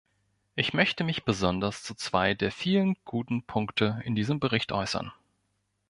Ich 0.55 0.73
möchte 0.73 1.03
mich 1.03 1.25
besonders 1.25 1.83
zu 1.83 1.93
zwei 1.93 2.33
der 2.33 2.51
vielen 2.51 2.95
guten 3.05 3.43
Punkte 3.43 4.01
in 4.03 4.15
diesem 4.15 4.39
Bericht 4.39 4.71
äußern. 4.71 5.13